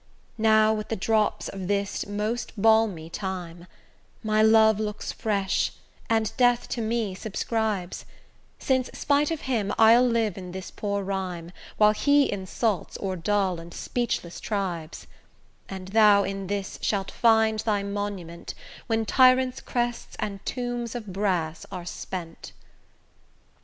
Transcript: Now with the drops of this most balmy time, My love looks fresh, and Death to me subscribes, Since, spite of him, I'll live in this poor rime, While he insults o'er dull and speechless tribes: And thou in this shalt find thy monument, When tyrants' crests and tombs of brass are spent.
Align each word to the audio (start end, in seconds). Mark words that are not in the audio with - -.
Now 0.39 0.73
with 0.73 0.87
the 0.89 0.95
drops 0.95 1.47
of 1.47 1.67
this 1.67 2.07
most 2.07 2.59
balmy 2.59 3.07
time, 3.07 3.67
My 4.23 4.41
love 4.41 4.79
looks 4.79 5.11
fresh, 5.11 5.73
and 6.09 6.33
Death 6.37 6.67
to 6.69 6.81
me 6.81 7.13
subscribes, 7.13 8.05
Since, 8.57 8.89
spite 8.95 9.29
of 9.29 9.41
him, 9.41 9.71
I'll 9.77 10.01
live 10.03 10.39
in 10.39 10.53
this 10.53 10.71
poor 10.71 11.03
rime, 11.03 11.51
While 11.77 11.91
he 11.91 12.31
insults 12.31 12.97
o'er 12.99 13.15
dull 13.15 13.59
and 13.59 13.75
speechless 13.75 14.39
tribes: 14.39 15.05
And 15.69 15.89
thou 15.89 16.23
in 16.23 16.47
this 16.47 16.79
shalt 16.81 17.11
find 17.11 17.59
thy 17.59 17.83
monument, 17.83 18.55
When 18.87 19.05
tyrants' 19.05 19.61
crests 19.61 20.15
and 20.17 20.43
tombs 20.47 20.95
of 20.95 21.13
brass 21.13 21.63
are 21.71 21.85
spent. 21.85 22.53